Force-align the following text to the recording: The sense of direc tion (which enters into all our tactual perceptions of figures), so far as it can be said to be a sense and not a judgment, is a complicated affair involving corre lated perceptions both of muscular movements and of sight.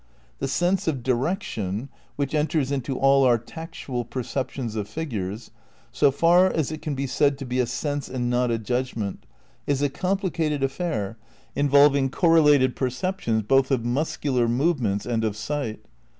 The 0.39 0.47
sense 0.47 0.87
of 0.87 1.03
direc 1.03 1.43
tion 1.43 1.89
(which 2.15 2.33
enters 2.33 2.71
into 2.71 2.97
all 2.97 3.23
our 3.23 3.37
tactual 3.37 4.03
perceptions 4.03 4.75
of 4.75 4.87
figures), 4.87 5.51
so 5.91 6.09
far 6.09 6.47
as 6.51 6.71
it 6.71 6.81
can 6.81 6.95
be 6.95 7.05
said 7.05 7.37
to 7.37 7.45
be 7.45 7.59
a 7.59 7.67
sense 7.67 8.09
and 8.09 8.27
not 8.27 8.49
a 8.49 8.57
judgment, 8.57 9.27
is 9.67 9.83
a 9.83 9.89
complicated 9.89 10.63
affair 10.63 11.17
involving 11.55 12.09
corre 12.09 12.41
lated 12.41 12.73
perceptions 12.73 13.43
both 13.43 13.69
of 13.69 13.85
muscular 13.85 14.47
movements 14.47 15.05
and 15.05 15.23
of 15.23 15.37
sight. 15.37 15.85